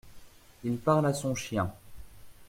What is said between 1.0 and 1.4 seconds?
à son